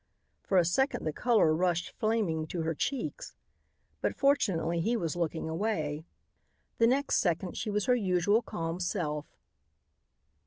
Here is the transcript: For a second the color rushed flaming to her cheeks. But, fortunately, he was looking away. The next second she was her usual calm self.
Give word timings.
For 0.41 0.57
a 0.57 0.65
second 0.65 1.03
the 1.03 1.13
color 1.13 1.53
rushed 1.53 1.91
flaming 1.91 2.47
to 2.47 2.63
her 2.63 2.73
cheeks. 2.73 3.35
But, 4.01 4.15
fortunately, 4.15 4.79
he 4.79 4.97
was 4.97 5.15
looking 5.15 5.47
away. 5.47 6.05
The 6.79 6.87
next 6.87 7.17
second 7.17 7.55
she 7.55 7.69
was 7.69 7.85
her 7.85 7.93
usual 7.95 8.41
calm 8.41 8.79
self. 8.79 9.27